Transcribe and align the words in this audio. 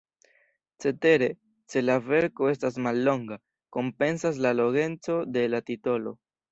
Cetere, 0.85 1.27
se 1.73 1.83
la 1.89 1.99
verko 2.07 2.49
estas 2.55 2.81
mallonga, 2.87 3.41
kompensas 3.79 4.45
la 4.47 4.59
longeco 4.63 5.23
de 5.39 5.49
la 5.55 5.67
titolo. 5.73 6.19